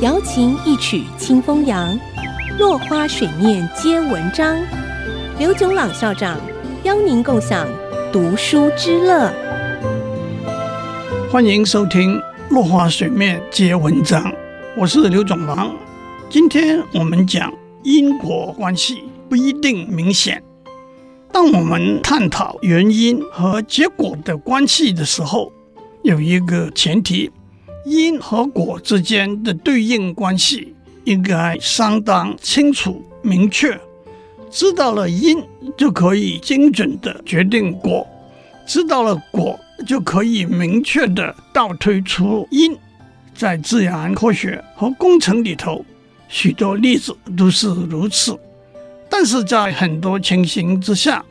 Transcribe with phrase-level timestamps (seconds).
[0.00, 1.96] 瑶琴一曲清风扬，
[2.58, 4.56] 落花水面皆文章。
[5.38, 6.40] 刘炯朗校长
[6.82, 7.68] 邀您共享
[8.10, 9.32] 读书之乐。
[11.30, 12.16] 欢迎收听
[12.50, 14.24] 《落花水面皆文章》，
[14.76, 15.72] 我是刘炯朗。
[16.28, 17.52] 今天我们讲
[17.84, 20.42] 因果关系不一定明显。
[21.30, 25.52] 当我们探讨原因和结果的关系的时候，
[26.02, 27.30] 有一个前提：
[27.84, 33.78] 因和果之间的对应关系应该相当清楚明确。
[34.50, 35.42] 知道了因，
[35.76, 38.06] 就可以精准地决定果；
[38.66, 42.76] 知道了果，就可以明确地倒推出因。
[43.34, 45.84] 在自然科学和工程里头，
[46.28, 48.38] 许多例子都是如此。
[49.08, 51.24] 但是在很多情形之下，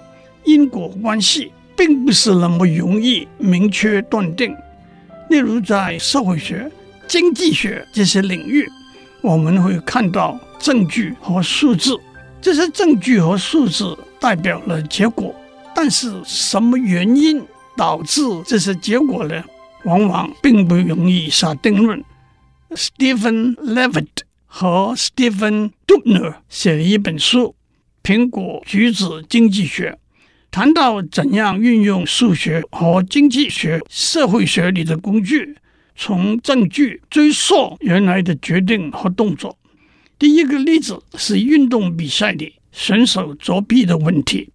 [0.44, 4.54] 因果关系并不是那么容易明确断定。
[5.32, 6.70] 例如，在社会学、
[7.08, 8.70] 经济学这些领域，
[9.22, 11.98] 我们会看到证据和数字，
[12.42, 15.34] 这些证据和数字代表了结果。
[15.74, 17.42] 但是，什么原因
[17.78, 19.42] 导致这些结果呢？
[19.86, 22.04] 往往并不容易下定论。
[22.72, 27.56] Stephen Levitt 和 Stephen Dubner 写了一本书。
[28.04, 29.98] 苹果橘子经济学
[30.52, 35.56] 谈到怎样运用数学和经济学、社会学里的工具，
[35.96, 39.58] 从证据追溯原来的决定和动作。
[40.20, 44.50] 第一个例子是运动比赛里选手作弊的问题。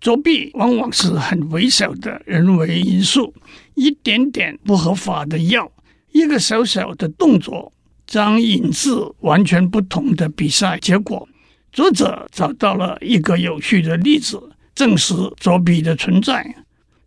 [0.00, 3.34] 作弊往往是很微小的人为因素，
[3.74, 5.70] 一点点不合法的药，
[6.12, 7.70] 一个小小的动作，
[8.06, 11.28] 将引致完全不同的比赛结果。
[11.70, 14.40] 作者找到了一个有趣的例子，
[14.74, 16.54] 证实作弊的存在。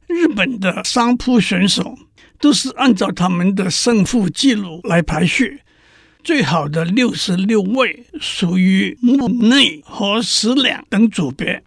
[0.08, 1.98] 日本的相扑选手
[2.40, 5.59] 都是按照他们的胜负记录来排序，
[6.24, 11.62] 最好的六十六位属于木内和十两等组别。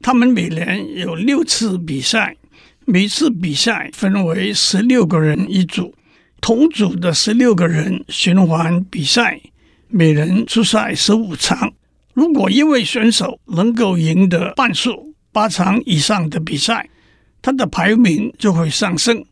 [0.00, 2.36] 他们每年有六次比赛，
[2.84, 5.94] 每次比赛分为十六个人一组，
[6.40, 9.40] 同组的十六个人循环比赛，
[9.88, 11.72] 每人出赛十五场。
[12.14, 16.88] 如果一位选手能够赢得半数八场以上的比赛，
[17.40, 19.24] 他的排名就会上升；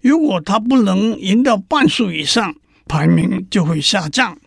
[0.00, 2.54] 如果他不能赢到半数以上，
[2.86, 4.38] 排名就会下降。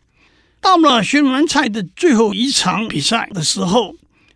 [0.62, 3.96] 到了循环赛的最后一场比赛的时候，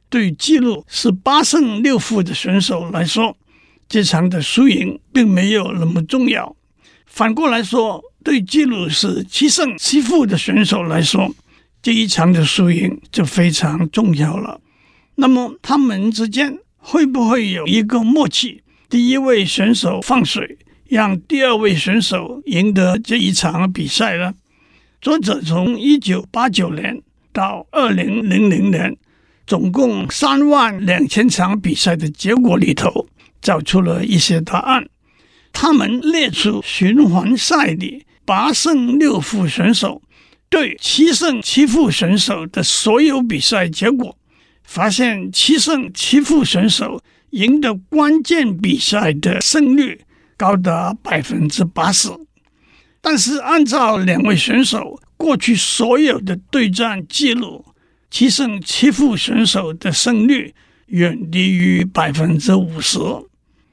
[0.09, 3.37] 对记录是八胜六负的选手来说，
[3.87, 6.55] 这场的输赢并没有那么重要；
[7.05, 11.31] 反过来说，对记录是七胜七负的选手来说，
[11.83, 14.59] 这一场的输赢就非常重要了。
[15.15, 18.61] 那么他们之间会不会有一个默契？
[18.89, 24.33] 第一位选手放水，让第二位选手赢得这一场比赛呢？
[25.01, 28.95] 作者从一九八九年到二零零零年，
[29.47, 33.07] 总共三万两千场比赛的结果里头，
[33.41, 34.87] 找出了一些答案。
[35.53, 40.01] 他们列出循环赛里八胜六负选手。
[40.47, 44.15] 对七胜七负选手的所有比赛结果，
[44.65, 50.01] 发现七胜七负选手赢得关键比赛的胜率
[50.35, 52.09] 高达百分之八十。
[53.01, 57.65] 但是按照两位选手过去所有的对战记录，
[58.09, 60.53] 七胜七负选手的胜率
[60.87, 62.99] 远低于百分之五十。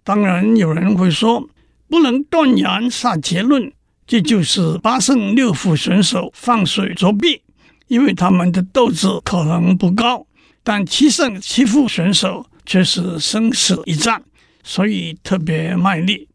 [0.04, 1.48] 当然，有人会说，
[1.88, 3.72] 不能断然下结论。
[4.04, 7.40] 这就是八胜六负选手放水作弊，
[7.86, 10.26] 因为他们的斗志可能不高；
[10.62, 14.22] 但七胜七负选手却是生死一战，
[14.62, 16.28] 所以特别卖力。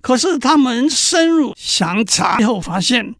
[0.00, 3.14] 可是他们深入详查后发现，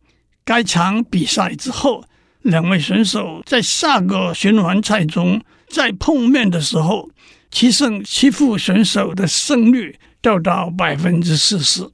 [0.44, 2.04] 该场比赛之后，
[2.42, 7.08] 两位选手在下个循环赛中再碰面的时候，
[7.50, 11.88] 七胜七负选手的胜率掉到百分之四十。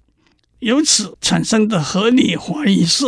[0.60, 3.04] 由此产生的合理怀疑是，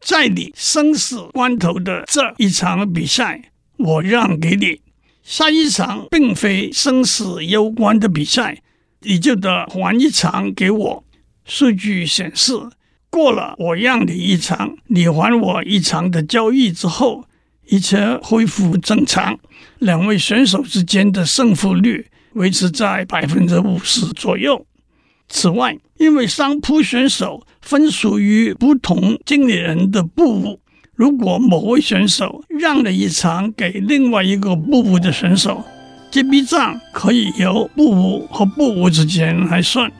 [0.00, 3.51] 在你生死关头的这一场比赛，
[3.82, 4.80] 我让给你；
[5.22, 8.62] 下一场并非生死攸关的比赛，
[9.00, 11.04] 你就得还一场给我。
[11.44, 12.54] 数据显示，
[13.10, 17.24] 过了我让你一场，你还我一场的交易之后，
[17.66, 19.38] 一切恢复正常，
[19.78, 24.64] 两位选手之间的胜负率维持在百分之五十左右。
[25.28, 30.60] 此外，因为商铺选手分属于不同经理人的部务，
[30.94, 35.64] 如果某位选手让了一场给另外一个布布的选手，
[36.10, 39.90] 这笔账可以由布布和布布之间来算。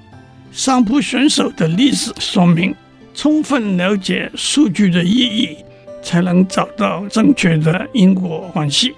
[0.52, 2.74] 相扑选手的例子说明，
[3.14, 5.56] 充分了解数据的意义，
[6.02, 8.92] 才能找到正确的因果关系。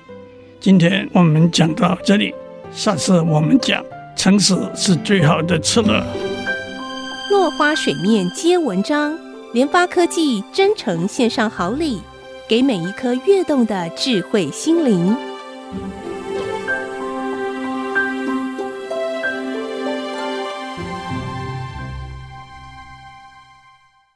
[0.59, 2.35] 今天我们讲到这里，
[2.73, 3.85] 下次我们讲
[4.17, 6.03] 诚实是最好的策略。
[7.31, 9.17] 落花水面皆文章，
[9.53, 12.01] 联发科技真诚献上好礼，
[12.47, 15.17] 给每一颗跃动的智慧心灵。